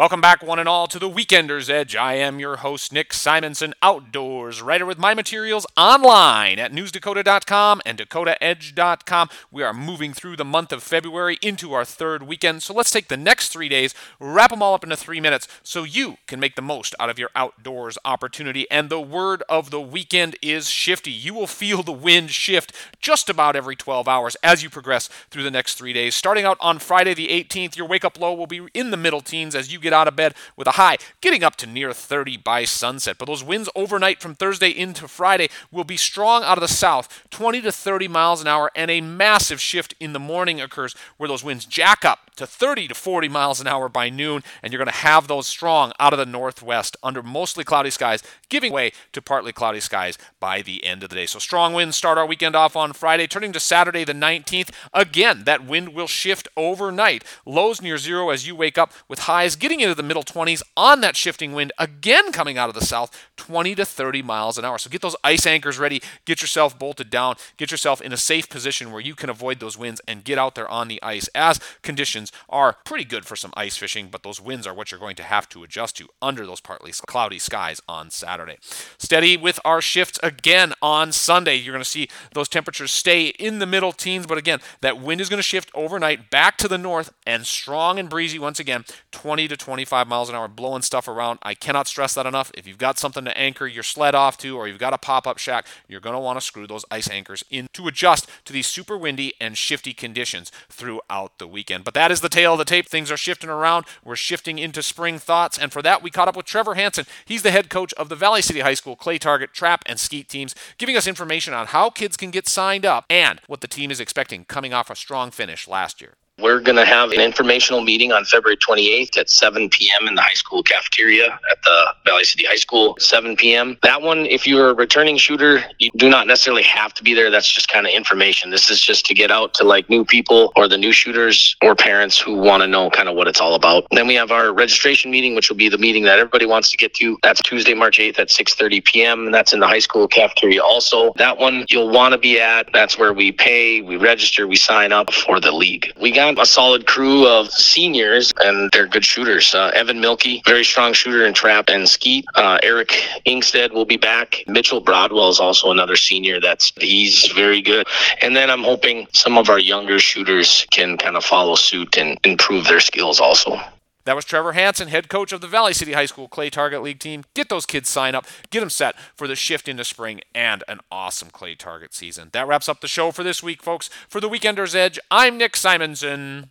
Welcome 0.00 0.22
back, 0.22 0.42
one 0.42 0.58
and 0.58 0.66
all, 0.66 0.86
to 0.86 0.98
the 0.98 1.10
Weekender's 1.10 1.68
Edge. 1.68 1.94
I 1.94 2.14
am 2.14 2.40
your 2.40 2.56
host, 2.56 2.90
Nick 2.90 3.12
Simonson, 3.12 3.74
outdoors 3.82 4.62
writer 4.62 4.86
with 4.86 4.96
my 4.96 5.12
materials 5.12 5.66
online 5.76 6.58
at 6.58 6.72
newsdakota.com 6.72 7.82
and 7.84 7.98
dakotaedge.com. 7.98 9.28
We 9.50 9.62
are 9.62 9.74
moving 9.74 10.14
through 10.14 10.36
the 10.36 10.44
month 10.46 10.72
of 10.72 10.82
February 10.82 11.38
into 11.42 11.74
our 11.74 11.84
third 11.84 12.22
weekend, 12.22 12.62
so 12.62 12.72
let's 12.72 12.90
take 12.90 13.08
the 13.08 13.18
next 13.18 13.48
three 13.48 13.68
days, 13.68 13.94
wrap 14.18 14.52
them 14.52 14.62
all 14.62 14.72
up 14.72 14.84
into 14.84 14.96
three 14.96 15.20
minutes 15.20 15.46
so 15.62 15.84
you 15.84 16.16
can 16.26 16.40
make 16.40 16.56
the 16.56 16.62
most 16.62 16.94
out 16.98 17.10
of 17.10 17.18
your 17.18 17.28
outdoors 17.36 17.98
opportunity. 18.02 18.66
And 18.70 18.88
the 18.88 19.02
word 19.02 19.42
of 19.50 19.68
the 19.68 19.82
weekend 19.82 20.34
is 20.40 20.70
shifty. 20.70 21.12
You 21.12 21.34
will 21.34 21.46
feel 21.46 21.82
the 21.82 21.92
wind 21.92 22.30
shift 22.30 22.72
just 23.00 23.28
about 23.28 23.54
every 23.54 23.76
12 23.76 24.08
hours 24.08 24.34
as 24.42 24.62
you 24.62 24.70
progress 24.70 25.08
through 25.28 25.42
the 25.42 25.50
next 25.50 25.74
three 25.74 25.92
days. 25.92 26.14
Starting 26.14 26.46
out 26.46 26.56
on 26.58 26.78
Friday 26.78 27.12
the 27.12 27.28
18th, 27.28 27.76
your 27.76 27.86
wake 27.86 28.06
up 28.06 28.18
low 28.18 28.32
will 28.32 28.46
be 28.46 28.66
in 28.72 28.92
the 28.92 28.96
middle 28.96 29.20
teens 29.20 29.54
as 29.54 29.70
you 29.70 29.78
get 29.78 29.89
get 29.90 29.96
out 29.96 30.08
of 30.08 30.16
bed 30.16 30.34
with 30.56 30.68
a 30.68 30.72
high 30.72 30.96
getting 31.20 31.42
up 31.42 31.56
to 31.56 31.66
near 31.66 31.92
30 31.92 32.36
by 32.36 32.64
sunset. 32.64 33.16
But 33.18 33.26
those 33.26 33.42
winds 33.42 33.68
overnight 33.74 34.20
from 34.20 34.34
Thursday 34.34 34.70
into 34.70 35.08
Friday 35.08 35.48
will 35.72 35.84
be 35.84 35.96
strong 35.96 36.44
out 36.44 36.58
of 36.58 36.62
the 36.62 36.68
south, 36.68 37.26
20 37.30 37.60
to 37.62 37.72
30 37.72 38.08
miles 38.08 38.40
an 38.40 38.46
hour, 38.46 38.70
and 38.76 38.90
a 38.90 39.00
massive 39.00 39.60
shift 39.60 39.94
in 39.98 40.12
the 40.12 40.20
morning 40.20 40.60
occurs 40.60 40.94
where 41.16 41.28
those 41.28 41.44
winds 41.44 41.64
jack 41.64 42.04
up 42.04 42.30
to 42.36 42.46
30 42.46 42.88
to 42.88 42.94
40 42.94 43.28
miles 43.28 43.60
an 43.60 43.66
hour 43.66 43.88
by 43.88 44.08
noon, 44.08 44.42
and 44.62 44.72
you're 44.72 44.78
going 44.78 44.86
to 44.86 44.92
have 44.92 45.28
those 45.28 45.46
strong 45.46 45.92
out 46.00 46.14
of 46.14 46.18
the 46.18 46.24
northwest 46.24 46.96
under 47.02 47.22
mostly 47.22 47.64
cloudy 47.64 47.90
skies, 47.90 48.22
giving 48.48 48.72
way 48.72 48.92
to 49.12 49.20
partly 49.20 49.52
cloudy 49.52 49.80
skies 49.80 50.16
by 50.38 50.62
the 50.62 50.82
end 50.84 51.02
of 51.02 51.10
the 51.10 51.16
day. 51.16 51.26
So 51.26 51.38
strong 51.38 51.74
winds 51.74 51.96
start 51.96 52.16
our 52.16 52.24
weekend 52.24 52.56
off 52.56 52.76
on 52.76 52.94
Friday, 52.94 53.26
turning 53.26 53.52
to 53.52 53.60
Saturday 53.60 54.04
the 54.04 54.14
19th. 54.14 54.70
Again, 54.94 55.44
that 55.44 55.66
wind 55.66 55.90
will 55.90 56.06
shift 56.06 56.48
overnight. 56.56 57.24
Lows 57.44 57.82
near 57.82 57.98
zero 57.98 58.30
as 58.30 58.46
you 58.46 58.56
wake 58.56 58.78
up 58.78 58.92
with 59.06 59.20
highs 59.20 59.56
getting 59.56 59.79
into 59.80 59.94
the 59.94 60.02
middle 60.02 60.22
20s 60.22 60.62
on 60.76 61.00
that 61.00 61.16
shifting 61.16 61.52
wind, 61.52 61.72
again 61.78 62.32
coming 62.32 62.58
out 62.58 62.68
of 62.68 62.74
the 62.74 62.84
south, 62.84 63.28
20 63.36 63.74
to 63.74 63.84
30 63.84 64.22
miles 64.22 64.58
an 64.58 64.64
hour. 64.64 64.78
So 64.78 64.90
get 64.90 65.02
those 65.02 65.16
ice 65.24 65.46
anchors 65.46 65.78
ready, 65.78 66.02
get 66.24 66.40
yourself 66.40 66.78
bolted 66.78 67.10
down, 67.10 67.36
get 67.56 67.70
yourself 67.70 68.00
in 68.00 68.12
a 68.12 68.16
safe 68.16 68.48
position 68.48 68.92
where 68.92 69.00
you 69.00 69.14
can 69.14 69.30
avoid 69.30 69.60
those 69.60 69.78
winds 69.78 70.00
and 70.06 70.24
get 70.24 70.38
out 70.38 70.54
there 70.54 70.68
on 70.68 70.88
the 70.88 71.02
ice 71.02 71.28
as 71.34 71.60
conditions 71.82 72.32
are 72.48 72.76
pretty 72.84 73.04
good 73.04 73.24
for 73.24 73.36
some 73.36 73.52
ice 73.56 73.76
fishing, 73.76 74.08
but 74.10 74.22
those 74.22 74.40
winds 74.40 74.66
are 74.66 74.74
what 74.74 74.90
you're 74.90 75.00
going 75.00 75.16
to 75.16 75.22
have 75.22 75.48
to 75.48 75.62
adjust 75.62 75.96
to 75.96 76.08
under 76.20 76.46
those 76.46 76.60
partly 76.60 76.92
cloudy 77.06 77.38
skies 77.38 77.80
on 77.88 78.10
Saturday. 78.10 78.58
Steady 78.98 79.36
with 79.36 79.58
our 79.64 79.80
shifts 79.80 80.18
again 80.22 80.72
on 80.82 81.12
Sunday. 81.12 81.56
You're 81.56 81.72
going 81.72 81.84
to 81.84 81.88
see 81.90 82.08
those 82.34 82.48
temperatures 82.48 82.90
stay 82.90 83.28
in 83.28 83.58
the 83.58 83.66
middle 83.66 83.92
teens, 83.92 84.26
but 84.26 84.38
again, 84.38 84.60
that 84.80 85.00
wind 85.00 85.20
is 85.20 85.28
going 85.28 85.38
to 85.38 85.42
shift 85.42 85.70
overnight 85.74 86.30
back 86.30 86.56
to 86.58 86.68
the 86.68 86.78
north 86.78 87.12
and 87.26 87.46
strong 87.46 87.98
and 87.98 88.08
breezy 88.08 88.38
once 88.38 88.60
again, 88.60 88.84
20 89.12 89.48
to 89.48 89.56
25 89.60 90.08
miles 90.08 90.28
an 90.28 90.34
hour, 90.34 90.48
blowing 90.48 90.82
stuff 90.82 91.06
around. 91.06 91.38
I 91.42 91.54
cannot 91.54 91.86
stress 91.86 92.14
that 92.14 92.26
enough. 92.26 92.50
If 92.54 92.66
you've 92.66 92.78
got 92.78 92.98
something 92.98 93.24
to 93.24 93.38
anchor 93.38 93.66
your 93.66 93.82
sled 93.82 94.14
off 94.14 94.36
to, 94.38 94.56
or 94.56 94.66
you've 94.66 94.78
got 94.78 94.92
a 94.92 94.98
pop 94.98 95.26
up 95.26 95.38
shack, 95.38 95.66
you're 95.86 96.00
going 96.00 96.14
to 96.14 96.20
want 96.20 96.38
to 96.38 96.44
screw 96.44 96.66
those 96.66 96.84
ice 96.90 97.08
anchors 97.08 97.44
in 97.50 97.68
to 97.74 97.86
adjust 97.86 98.28
to 98.46 98.52
these 98.52 98.66
super 98.66 98.96
windy 98.96 99.34
and 99.40 99.56
shifty 99.56 99.92
conditions 99.92 100.50
throughout 100.68 101.38
the 101.38 101.46
weekend. 101.46 101.84
But 101.84 101.94
that 101.94 102.10
is 102.10 102.20
the 102.20 102.28
tale 102.28 102.54
of 102.54 102.58
the 102.58 102.64
tape. 102.64 102.88
Things 102.88 103.10
are 103.10 103.16
shifting 103.16 103.50
around. 103.50 103.84
We're 104.04 104.16
shifting 104.16 104.58
into 104.58 104.82
spring 104.82 105.18
thoughts. 105.18 105.58
And 105.58 105.72
for 105.72 105.82
that, 105.82 106.02
we 106.02 106.10
caught 106.10 106.28
up 106.28 106.36
with 106.36 106.46
Trevor 106.46 106.74
Hanson. 106.74 107.04
He's 107.24 107.42
the 107.42 107.50
head 107.50 107.70
coach 107.70 107.92
of 107.94 108.08
the 108.08 108.16
Valley 108.16 108.42
City 108.42 108.60
High 108.60 108.74
School 108.74 108.96
Clay 108.96 109.18
Target, 109.18 109.52
Trap, 109.52 109.82
and 109.86 110.00
Skeet 110.00 110.28
teams, 110.28 110.54
giving 110.78 110.96
us 110.96 111.06
information 111.06 111.54
on 111.54 111.66
how 111.66 111.90
kids 111.90 112.16
can 112.16 112.30
get 112.30 112.48
signed 112.48 112.86
up 112.86 113.04
and 113.10 113.40
what 113.46 113.60
the 113.60 113.68
team 113.68 113.90
is 113.90 114.00
expecting 114.00 114.44
coming 114.44 114.72
off 114.72 114.90
a 114.90 114.96
strong 114.96 115.30
finish 115.30 115.68
last 115.68 116.00
year. 116.00 116.14
We're 116.40 116.60
going 116.60 116.76
to 116.76 116.84
have 116.84 117.10
an 117.12 117.20
informational 117.20 117.80
meeting 117.82 118.12
on 118.12 118.24
February 118.24 118.56
28th 118.56 119.18
at 119.18 119.30
7 119.30 119.68
p.m. 119.68 120.08
in 120.08 120.14
the 120.14 120.22
high 120.22 120.34
school 120.34 120.62
cafeteria 120.62 121.26
at 121.50 121.62
the 121.62 121.94
Valley 122.06 122.24
City 122.24 122.46
High 122.46 122.56
School, 122.56 122.96
7 122.98 123.36
p.m. 123.36 123.76
That 123.82 124.00
one, 124.02 124.26
if 124.26 124.46
you're 124.46 124.70
a 124.70 124.74
returning 124.74 125.16
shooter, 125.18 125.62
you 125.78 125.90
do 125.96 126.08
not 126.08 126.26
necessarily 126.26 126.62
have 126.62 126.94
to 126.94 127.02
be 127.02 127.14
there. 127.14 127.30
That's 127.30 127.50
just 127.50 127.68
kind 127.68 127.86
of 127.86 127.92
information. 127.92 128.50
This 128.50 128.70
is 128.70 128.80
just 128.80 129.04
to 129.06 129.14
get 129.14 129.30
out 129.30 129.54
to 129.54 129.64
like 129.64 129.90
new 129.90 130.04
people 130.04 130.52
or 130.56 130.68
the 130.68 130.78
new 130.78 130.92
shooters 130.92 131.56
or 131.62 131.74
parents 131.74 132.18
who 132.18 132.36
want 132.36 132.62
to 132.62 132.66
know 132.66 132.90
kind 132.90 133.08
of 133.08 133.16
what 133.16 133.28
it's 133.28 133.40
all 133.40 133.54
about. 133.54 133.86
Then 133.90 134.06
we 134.06 134.14
have 134.14 134.30
our 134.30 134.52
registration 134.54 135.10
meeting, 135.10 135.34
which 135.34 135.50
will 135.50 135.56
be 135.56 135.68
the 135.68 135.78
meeting 135.78 136.04
that 136.04 136.18
everybody 136.18 136.46
wants 136.46 136.70
to 136.70 136.76
get 136.78 136.94
to. 136.94 137.18
That's 137.22 137.42
Tuesday, 137.42 137.74
March 137.74 137.98
8th 137.98 138.18
at 138.18 138.28
6:30 138.28 138.84
p.m. 138.84 139.26
And 139.26 139.34
that's 139.34 139.52
in 139.52 139.60
the 139.60 139.66
high 139.66 139.78
school 139.78 140.08
cafeteria 140.08 140.62
also. 140.62 141.12
That 141.16 141.38
one 141.38 141.66
you'll 141.68 141.90
want 141.90 142.12
to 142.12 142.18
be 142.18 142.40
at. 142.40 142.70
That's 142.72 142.98
where 142.98 143.12
we 143.12 143.32
pay, 143.32 143.82
we 143.82 143.96
register, 143.96 144.46
we 144.46 144.56
sign 144.56 144.92
up 144.92 145.12
for 145.12 145.40
the 145.40 145.52
league. 145.52 145.92
We 146.00 146.10
got 146.10 146.29
a 146.38 146.46
solid 146.46 146.86
crew 146.86 147.26
of 147.26 147.50
seniors, 147.50 148.32
and 148.40 148.70
they're 148.72 148.86
good 148.86 149.04
shooters. 149.04 149.54
Uh, 149.54 149.70
Evan 149.74 150.00
Milkey, 150.00 150.42
very 150.44 150.64
strong 150.64 150.92
shooter 150.92 151.26
in 151.26 151.34
trap 151.34 151.68
and 151.68 151.88
skeet. 151.88 152.24
Uh, 152.34 152.58
Eric 152.62 152.88
Ingstead 153.26 153.72
will 153.72 153.84
be 153.84 153.96
back. 153.96 154.44
Mitchell 154.46 154.80
Broadwell 154.80 155.28
is 155.28 155.40
also 155.40 155.70
another 155.70 155.96
senior. 155.96 156.40
That's 156.40 156.72
he's 156.76 157.26
very 157.32 157.62
good. 157.62 157.86
And 158.22 158.34
then 158.36 158.50
I'm 158.50 158.62
hoping 158.62 159.06
some 159.12 159.38
of 159.38 159.48
our 159.50 159.58
younger 159.58 159.98
shooters 159.98 160.66
can 160.70 160.96
kind 160.98 161.16
of 161.16 161.24
follow 161.24 161.54
suit 161.54 161.98
and 161.98 162.18
improve 162.24 162.66
their 162.66 162.80
skills 162.80 163.20
also. 163.20 163.60
That 164.04 164.16
was 164.16 164.24
Trevor 164.24 164.52
Hanson, 164.52 164.88
head 164.88 165.08
coach 165.08 165.32
of 165.32 165.40
the 165.40 165.46
Valley 165.46 165.74
City 165.74 165.92
High 165.92 166.06
School 166.06 166.28
Clay 166.28 166.50
Target 166.50 166.82
League 166.82 167.00
team. 167.00 167.24
Get 167.34 167.48
those 167.48 167.66
kids 167.66 167.88
sign 167.88 168.14
up, 168.14 168.26
get 168.50 168.60
them 168.60 168.70
set 168.70 168.98
for 169.14 169.28
the 169.28 169.36
shift 169.36 169.68
into 169.68 169.84
spring 169.84 170.20
and 170.34 170.64
an 170.68 170.80
awesome 170.90 171.30
Clay 171.30 171.54
Target 171.54 171.92
season. 171.92 172.30
That 172.32 172.46
wraps 172.46 172.68
up 172.68 172.80
the 172.80 172.88
show 172.88 173.10
for 173.10 173.22
this 173.22 173.42
week, 173.42 173.62
folks. 173.62 173.88
For 174.08 174.20
the 174.20 174.28
Weekender's 174.28 174.74
Edge, 174.74 174.98
I'm 175.10 175.36
Nick 175.36 175.56
Simonson. 175.56 176.50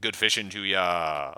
Good 0.00 0.16
fishing 0.16 0.48
to 0.50 0.62
ya. 0.62 1.34